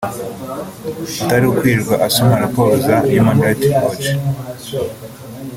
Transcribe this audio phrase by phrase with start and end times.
[1.27, 4.07] atakwirirwa asoma raporo za Human Rights Watch